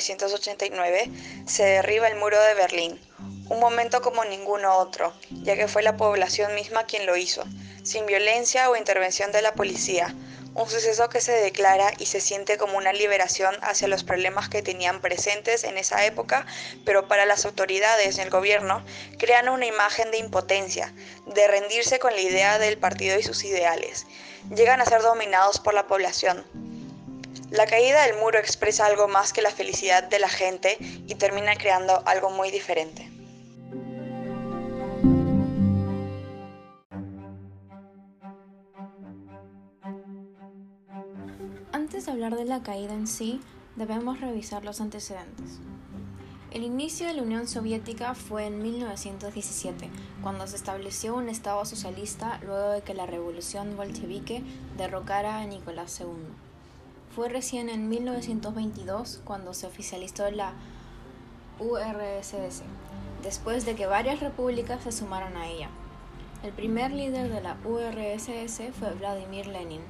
[0.00, 1.10] 1989
[1.46, 3.00] se derriba el muro de Berlín,
[3.50, 7.44] un momento como ninguno otro, ya que fue la población misma quien lo hizo,
[7.82, 10.14] sin violencia o intervención de la policía,
[10.54, 14.62] un suceso que se declara y se siente como una liberación hacia los problemas que
[14.62, 16.46] tenían presentes en esa época,
[16.84, 18.84] pero para las autoridades y el gobierno
[19.18, 20.92] crean una imagen de impotencia,
[21.26, 24.06] de rendirse con la idea del partido y sus ideales.
[24.54, 26.44] Llegan a ser dominados por la población.
[27.50, 31.56] La caída del muro expresa algo más que la felicidad de la gente y termina
[31.56, 33.10] creando algo muy diferente.
[41.72, 43.40] Antes de hablar de la caída en sí,
[43.74, 45.58] debemos revisar los antecedentes.
[46.52, 49.90] El inicio de la Unión Soviética fue en 1917,
[50.22, 54.44] cuando se estableció un Estado socialista luego de que la revolución bolchevique
[54.76, 56.49] derrocara a Nicolás II.
[57.14, 60.52] Fue recién en 1922 cuando se oficializó la
[61.58, 62.62] URSS,
[63.22, 65.70] después de que varias repúblicas se sumaron a ella.
[66.44, 69.80] El primer líder de la URSS fue Vladimir Lenin,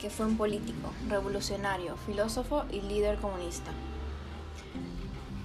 [0.00, 3.70] que fue un político, revolucionario, filósofo y líder comunista.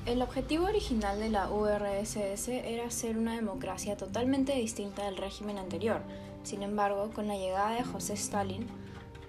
[0.05, 6.01] El objetivo original de la URSS era ser una democracia totalmente distinta del régimen anterior.
[6.43, 8.65] Sin embargo, con la llegada de José Stalin,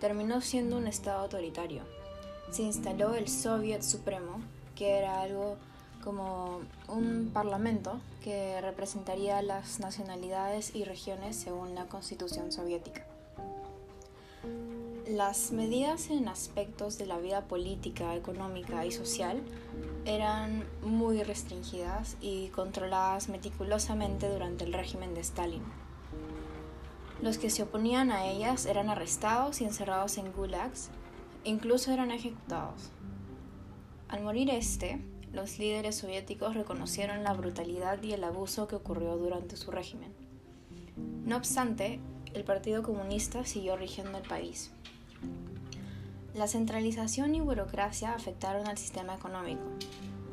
[0.01, 1.83] terminó siendo un Estado autoritario.
[2.51, 4.41] Se instaló el Soviet Supremo,
[4.75, 5.57] que era algo
[6.03, 13.05] como un parlamento que representaría las nacionalidades y regiones según la constitución soviética.
[15.09, 19.41] Las medidas en aspectos de la vida política, económica y social
[20.05, 25.63] eran muy restringidas y controladas meticulosamente durante el régimen de Stalin.
[27.21, 30.91] Los que se oponían a ellas eran arrestados y encerrados en gulags,
[31.45, 32.91] e incluso eran ejecutados.
[34.09, 35.01] Al morir este,
[35.33, 40.13] los líderes soviéticos reconocieron la brutalidad y el abuso que ocurrió durante su régimen.
[41.25, 42.01] No obstante,
[42.35, 44.71] el Partido Comunista siguió rigiendo el país.
[46.35, 49.63] La centralización y burocracia afectaron al sistema económico.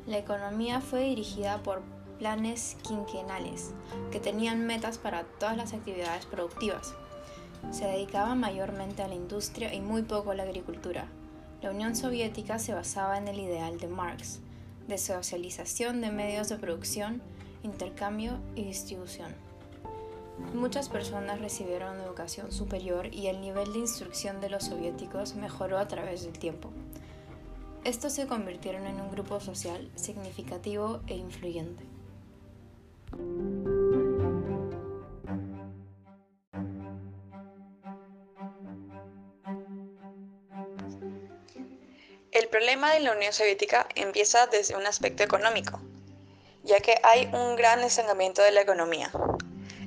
[0.06, 1.82] La economía fue dirigida por
[2.20, 3.74] planes quinquenales,
[4.12, 6.94] que tenían metas para todas las actividades productivas.
[7.72, 11.08] Se dedicaba mayormente a la industria y muy poco a la agricultura.
[11.62, 14.40] La Unión Soviética se basaba en el ideal de Marx,
[14.88, 17.22] de socialización de medios de producción,
[17.64, 19.34] intercambio y distribución.
[20.54, 25.88] Muchas personas recibieron educación superior y el nivel de instrucción de los soviéticos mejoró a
[25.88, 26.70] través del tiempo.
[27.84, 31.95] Estos se convirtieron en un grupo social significativo e influyente.
[42.36, 45.80] El problema de la Unión Soviética empieza desde un aspecto económico,
[46.64, 49.10] ya que hay un gran estancamiento de la economía.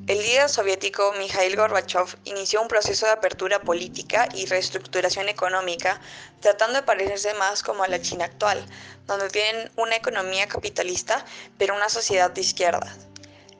[0.07, 6.01] El líder soviético Mikhail Gorbachev inició un proceso de apertura política y reestructuración económica,
[6.41, 8.65] tratando de parecerse más como a la China actual,
[9.07, 11.27] donde tienen una economía capitalista,
[11.59, 12.97] pero una sociedad de izquierda.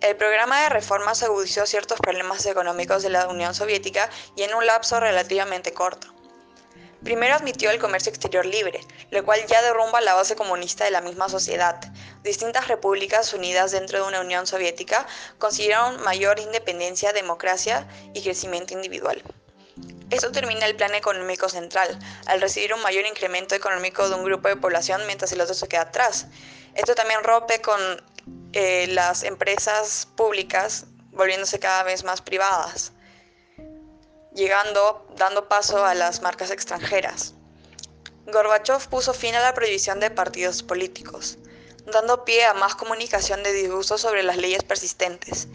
[0.01, 4.65] El programa de reformas agudizó ciertos problemas económicos de la Unión Soviética y en un
[4.65, 6.15] lapso relativamente corto.
[7.03, 11.01] Primero admitió el comercio exterior libre, lo cual ya derrumba la base comunista de la
[11.01, 11.81] misma sociedad.
[12.23, 15.05] Distintas repúblicas unidas dentro de una Unión Soviética
[15.39, 19.23] consiguieron mayor independencia, democracia y crecimiento individual.
[20.11, 24.49] Esto termina el plan económico central, al recibir un mayor incremento económico de un grupo
[24.49, 26.27] de población mientras el otro se queda atrás.
[26.75, 27.81] Esto también rompe con
[28.53, 32.93] eh, las empresas públicas volviéndose cada vez más privadas
[34.39, 37.35] llegando, dando paso a las marcas extranjeras.
[38.27, 41.39] Gorbachev puso fin a la prohibición de partidos políticos,
[41.87, 45.49] dando pie a más comunicación de disgusto sobre las leyes persistentes.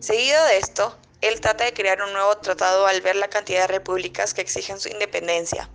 [0.00, 3.68] Seguido de esto, él trata de crear un nuevo tratado al ver la cantidad de
[3.68, 5.70] repúblicas que exigen su independencia.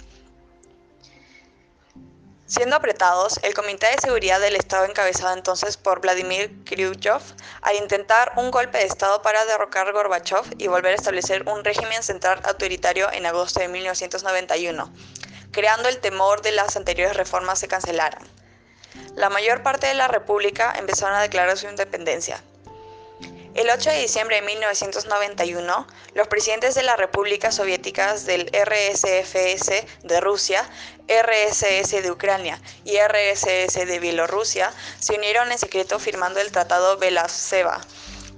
[2.46, 7.22] Siendo apretados, el Comité de Seguridad del Estado encabezado entonces por Vladimir Khrushchev,
[7.62, 11.64] al intentar un golpe de Estado para derrocar a Gorbachev y volver a establecer un
[11.64, 14.94] régimen central autoritario en agosto de 1991,
[15.52, 18.24] creando el temor de las anteriores reformas se cancelaran.
[19.16, 22.44] La mayor parte de la República empezaron a declarar su independencia,
[23.60, 30.22] el 8 de diciembre de 1991, los presidentes de las repúblicas soviéticas del RSFS de
[30.22, 30.64] Rusia,
[31.10, 34.72] RSS de Ucrania y RSS de Bielorrusia
[35.02, 37.82] se unieron en secreto firmando el Tratado Belaseva,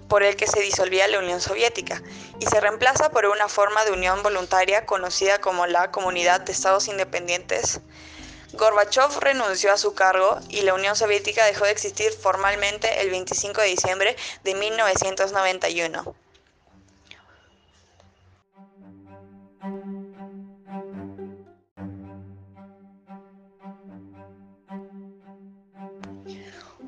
[0.08, 2.02] por el que se disolvía la Unión Soviética
[2.40, 6.88] y se reemplaza por una forma de unión voluntaria conocida como la Comunidad de Estados
[6.88, 7.80] Independientes
[8.54, 13.62] Gorbachev renunció a su cargo y la Unión Soviética dejó de existir formalmente el 25
[13.62, 16.16] de diciembre de 1991.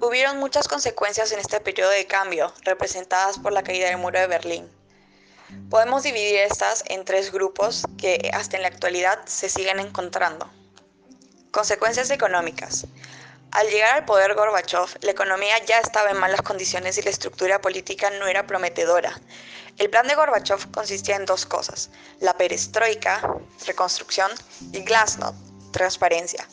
[0.01, 4.27] Hubieron muchas consecuencias en este periodo de cambio, representadas por la caída del muro de
[4.27, 4.69] Berlín.
[5.69, 10.51] Podemos dividir estas en tres grupos que hasta en la actualidad se siguen encontrando.
[11.53, 12.88] Consecuencias económicas.
[13.51, 17.61] Al llegar al poder Gorbachev, la economía ya estaba en malas condiciones y la estructura
[17.61, 19.21] política no era prometedora.
[19.77, 24.31] El plan de Gorbachev consistía en dos cosas, la perestroika, reconstrucción,
[24.71, 25.38] y glasnost,
[25.71, 26.47] transparencia.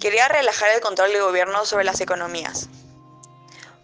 [0.00, 2.68] Quería relajar el control del gobierno sobre las economías.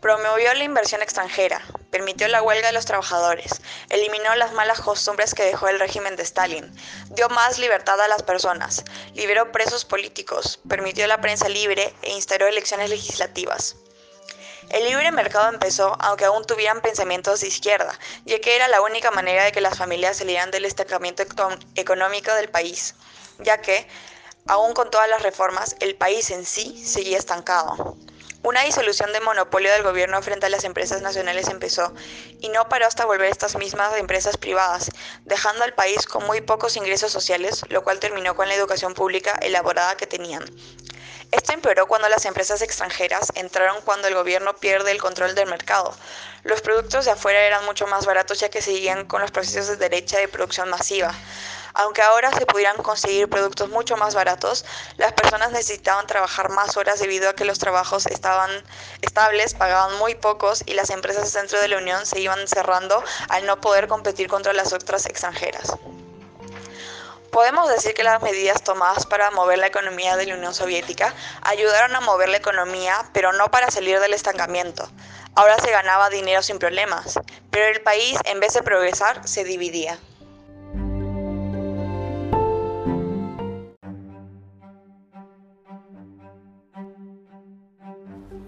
[0.01, 5.45] Promovió la inversión extranjera, permitió la huelga de los trabajadores, eliminó las malas costumbres que
[5.45, 6.75] dejó el régimen de Stalin,
[7.11, 12.47] dio más libertad a las personas, liberó presos políticos, permitió la prensa libre e instauró
[12.47, 13.77] elecciones legislativas.
[14.71, 19.11] El libre mercado empezó, aunque aún tuvieran pensamientos de izquierda, ya que era la única
[19.11, 21.23] manera de que las familias salieran del estancamiento
[21.75, 22.95] económico del país,
[23.39, 23.89] ya que,
[24.47, 27.97] aún con todas las reformas, el país en sí seguía estancado.
[28.49, 31.93] Una disolución de monopolio del gobierno frente a las empresas nacionales empezó
[32.41, 34.91] y no paró hasta volver estas mismas empresas privadas,
[35.27, 39.39] dejando al país con muy pocos ingresos sociales, lo cual terminó con la educación pública
[39.43, 40.47] elaborada que tenían.
[41.31, 45.95] Esto empeoró cuando las empresas extranjeras entraron cuando el gobierno pierde el control del mercado.
[46.43, 49.77] Los productos de afuera eran mucho más baratos ya que seguían con los procesos de
[49.77, 51.15] derecha de producción masiva.
[51.75, 54.65] Aunque ahora se pudieran conseguir productos mucho más baratos,
[54.97, 58.51] las personas necesitaban trabajar más horas debido a que los trabajos estaban
[59.03, 63.47] estables, pagaban muy pocos y las empresas dentro de la Unión se iban cerrando al
[63.47, 65.73] no poder competir contra las otras extranjeras.
[67.31, 71.95] Podemos decir que las medidas tomadas para mover la economía de la Unión Soviética ayudaron
[71.95, 74.89] a mover la economía, pero no para salir del estancamiento.
[75.35, 77.21] Ahora se ganaba dinero sin problemas,
[77.51, 79.99] pero el país, en vez de progresar, se dividía.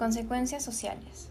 [0.01, 1.29] Consecuencias sociales.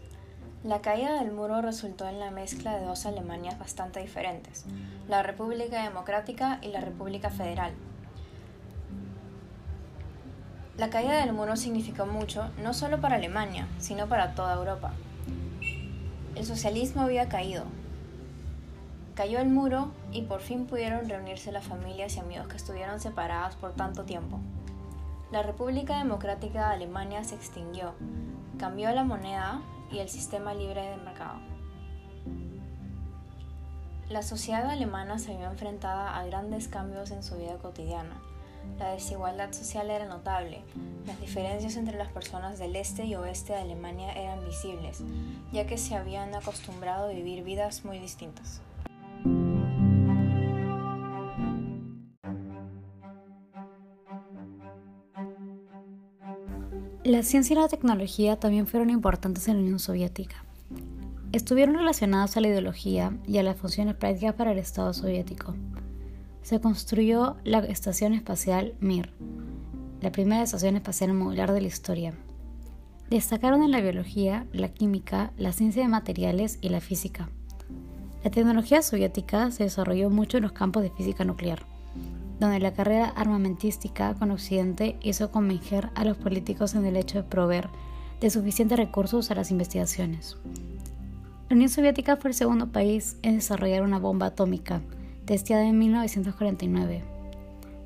[0.62, 4.64] La caída del muro resultó en la mezcla de dos Alemanias bastante diferentes,
[5.08, 7.72] la República Democrática y la República Federal.
[10.78, 14.92] La caída del muro significó mucho no solo para Alemania, sino para toda Europa.
[16.36, 17.64] El socialismo había caído.
[19.16, 23.56] Cayó el muro y por fin pudieron reunirse las familias y amigos que estuvieron separadas
[23.56, 24.38] por tanto tiempo.
[25.30, 27.94] La República Democrática de Alemania se extinguió,
[28.58, 29.62] cambió la moneda
[29.92, 31.38] y el sistema libre de mercado.
[34.08, 38.20] La sociedad alemana se vio enfrentada a grandes cambios en su vida cotidiana.
[38.80, 40.64] La desigualdad social era notable,
[41.06, 45.00] las diferencias entre las personas del este y oeste de Alemania eran visibles,
[45.52, 48.62] ya que se habían acostumbrado a vivir vidas muy distintas.
[57.02, 60.44] La ciencia y la tecnología también fueron importantes en la Unión Soviética.
[61.32, 65.54] Estuvieron relacionadas a la ideología y a las funciones prácticas para el Estado soviético.
[66.42, 69.14] Se construyó la Estación Espacial Mir,
[70.02, 72.12] la primera estación espacial modular de la historia.
[73.08, 77.30] Destacaron en la biología, la química, la ciencia de materiales y la física.
[78.22, 81.69] La tecnología soviética se desarrolló mucho en los campos de física nuclear
[82.40, 87.28] donde la carrera armamentística con Occidente hizo convencer a los políticos en el hecho de
[87.28, 87.68] proveer
[88.20, 90.38] de suficientes recursos a las investigaciones.
[91.48, 94.80] La Unión Soviética fue el segundo país en desarrollar una bomba atómica,
[95.26, 97.02] testeada en 1949.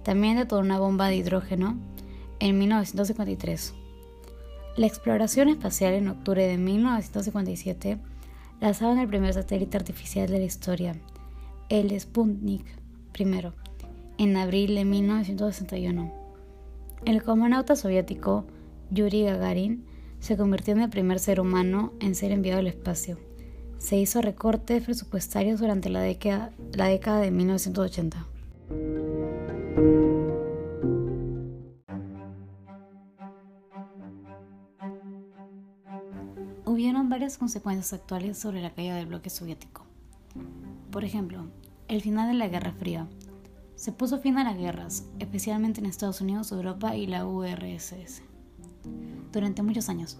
[0.04, 1.76] También detonó una bomba de hidrógeno
[2.38, 3.74] en 1953.
[4.76, 7.98] La exploración espacial en octubre de 1957
[8.60, 10.94] lanzaron el primer satélite artificial de la historia,
[11.68, 12.66] el Sputnik
[13.18, 13.24] I
[14.18, 16.12] en abril de 1961.
[17.04, 18.46] El cosmonauta soviético
[18.90, 19.84] Yuri Gagarin
[20.20, 23.18] se convirtió en el primer ser humano en ser enviado al espacio.
[23.78, 28.26] Se hizo recortes presupuestarios durante la década, la década de 1980.
[36.64, 39.84] Hubieron varias consecuencias actuales sobre la caída del bloque soviético.
[40.90, 41.44] Por ejemplo,
[41.88, 43.06] el final de la Guerra Fría,
[43.76, 48.22] se puso fin a las guerras, especialmente en Estados Unidos, Europa y la URSS.
[49.32, 50.18] Durante muchos años,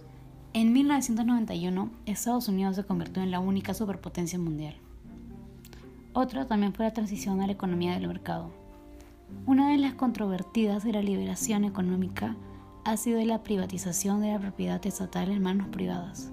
[0.53, 4.75] en 1991, Estados Unidos se convirtió en la única superpotencia mundial.
[6.13, 8.51] Otra también fue la transición a la economía del mercado.
[9.45, 12.35] Una de las controvertidas de la liberación económica
[12.85, 16.31] ha sido la privatización de la propiedad estatal en manos privadas.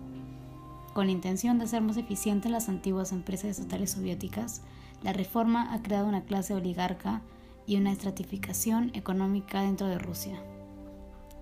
[0.92, 4.62] Con la intención de hacer más eficientes las antiguas empresas estatales soviéticas,
[5.02, 7.22] la reforma ha creado una clase oligarca
[7.66, 10.40] y una estratificación económica dentro de Rusia.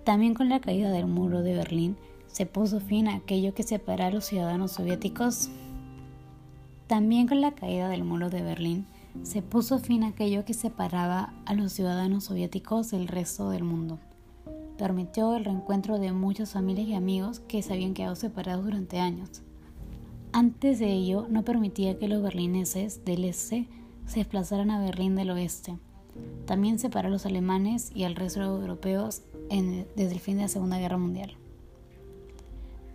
[0.04, 4.08] También con la caída del muro de Berlín se puso fin a aquello que separaba
[4.08, 5.50] a los ciudadanos soviéticos.
[6.86, 8.86] También con la caída del muro de Berlín
[9.22, 13.98] se puso fin a aquello que separaba a los ciudadanos soviéticos del resto del mundo
[14.80, 19.42] permitió el reencuentro de muchas familias y amigos que se habían quedado separados durante años.
[20.32, 23.68] Antes de ello, no permitía que los berlineses del este
[24.06, 25.76] se desplazaran a Berlín del oeste.
[26.46, 29.22] También separó a los alemanes y al resto de europeos
[29.96, 31.36] desde el fin de la Segunda Guerra Mundial.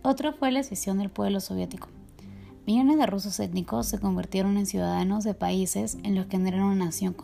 [0.01, 1.89] Otro fue la escisión del pueblo soviético.
[2.65, 6.63] Millones de rusos étnicos se convirtieron en ciudadanos de países en los que no eran
[6.63, 7.15] una nación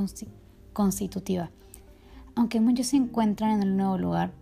[0.73, 1.51] constitutiva.
[2.35, 4.33] Aunque muchos se encuentran en el nuevo lugar,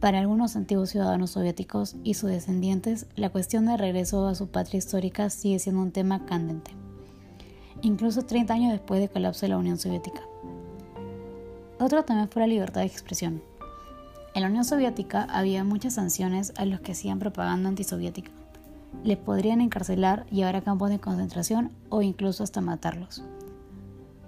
[0.00, 4.78] para algunos antiguos ciudadanos soviéticos y sus descendientes, la cuestión de regreso a su patria
[4.78, 6.72] histórica sigue siendo un tema candente,
[7.80, 10.20] incluso 30 años después del colapso de la Unión Soviética.
[11.78, 13.42] Otro tema fue la libertad de expresión.
[14.34, 18.30] En la Unión Soviética había muchas sanciones a los que hacían propaganda antisoviética.
[19.02, 23.22] Les podrían encarcelar, llevar a campos de concentración o incluso hasta matarlos.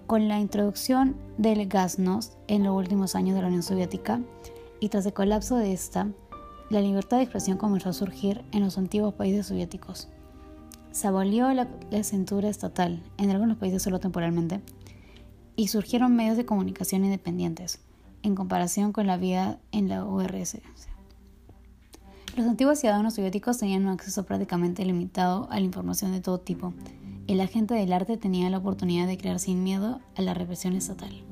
[0.06, 4.20] Con la introducción del gasnost en los últimos años de la Unión Soviética,
[4.80, 6.08] y tras el colapso de esta,
[6.70, 10.08] la libertad de expresión comenzó a surgir en los antiguos países soviéticos.
[10.90, 11.68] Se abolió la,
[12.02, 14.61] censura estatal, en algunos países solo temporalmente,
[15.56, 17.80] y surgieron medios de comunicación independientes,
[18.23, 20.61] en comparación con la vida en la URSS.
[22.37, 26.73] Los antiguos ciudadanos soviéticos tenían un acceso prácticamente limitado a la información de todo tipo.
[27.26, 31.25] El agente del arte tenía la oportunidad de crear sin miedo a la represión estatal.